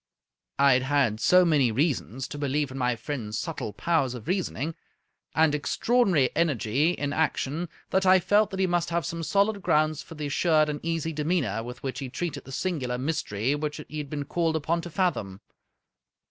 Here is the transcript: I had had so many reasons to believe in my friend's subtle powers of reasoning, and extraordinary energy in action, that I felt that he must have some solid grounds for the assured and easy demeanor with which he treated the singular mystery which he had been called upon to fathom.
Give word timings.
I 0.57 0.73
had 0.73 0.81
had 0.81 1.19
so 1.19 1.45
many 1.45 1.71
reasons 1.71 2.27
to 2.29 2.39
believe 2.39 2.71
in 2.71 2.77
my 2.79 2.95
friend's 2.95 3.37
subtle 3.37 3.71
powers 3.71 4.15
of 4.15 4.27
reasoning, 4.27 4.73
and 5.35 5.53
extraordinary 5.53 6.31
energy 6.35 6.93
in 6.93 7.13
action, 7.13 7.69
that 7.91 8.03
I 8.03 8.19
felt 8.19 8.49
that 8.49 8.59
he 8.59 8.65
must 8.65 8.89
have 8.89 9.05
some 9.05 9.21
solid 9.21 9.61
grounds 9.61 10.01
for 10.01 10.15
the 10.15 10.25
assured 10.25 10.69
and 10.69 10.79
easy 10.81 11.13
demeanor 11.13 11.61
with 11.61 11.83
which 11.83 11.99
he 11.99 12.09
treated 12.09 12.45
the 12.45 12.51
singular 12.51 12.97
mystery 12.97 13.53
which 13.53 13.79
he 13.89 13.99
had 13.99 14.09
been 14.09 14.25
called 14.25 14.55
upon 14.55 14.81
to 14.81 14.89
fathom. 14.89 15.39